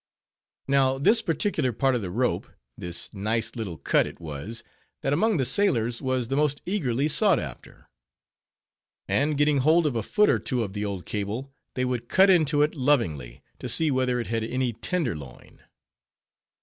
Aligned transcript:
Now, 0.67 0.97
this 0.97 1.21
particular 1.21 1.71
part 1.71 1.93
of 1.93 2.01
the 2.01 2.09
rope, 2.09 2.49
this 2.75 3.13
nice 3.13 3.55
little 3.55 3.77
"cut" 3.77 4.07
it 4.07 4.19
was, 4.19 4.63
that 5.01 5.13
among 5.13 5.37
the 5.37 5.45
sailors 5.45 6.01
was 6.01 6.27
the 6.27 6.35
most 6.35 6.59
eagerly 6.65 7.07
sought 7.07 7.37
after. 7.37 7.87
And 9.07 9.37
getting 9.37 9.59
hold 9.59 9.85
of 9.85 9.95
a 9.95 10.01
foot 10.01 10.27
or 10.27 10.39
two 10.39 10.63
of 10.63 10.75
old 10.75 11.05
cable, 11.05 11.53
they 11.75 11.85
would 11.85 12.09
cut 12.09 12.31
into 12.31 12.63
it 12.63 12.73
lovingly, 12.73 13.43
to 13.59 13.69
see 13.69 13.91
whether 13.91 14.19
it 14.19 14.25
had 14.25 14.43
any 14.43 14.73
_"tenderloin." 14.73 15.59